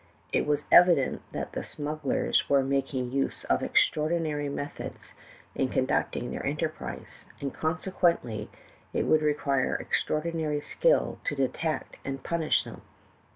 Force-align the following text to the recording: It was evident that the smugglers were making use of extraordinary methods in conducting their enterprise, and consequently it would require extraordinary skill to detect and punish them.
It 0.33 0.47
was 0.47 0.63
evident 0.71 1.21
that 1.31 1.51
the 1.53 1.61
smugglers 1.61 2.49
were 2.49 2.63
making 2.63 3.11
use 3.11 3.43
of 3.43 3.61
extraordinary 3.61 4.49
methods 4.49 5.13
in 5.53 5.69
conducting 5.69 6.31
their 6.31 6.43
enterprise, 6.43 7.23
and 7.39 7.53
consequently 7.53 8.49
it 8.93 9.03
would 9.03 9.21
require 9.21 9.75
extraordinary 9.75 10.59
skill 10.61 11.19
to 11.25 11.35
detect 11.35 11.97
and 12.03 12.23
punish 12.23 12.63
them. 12.63 12.81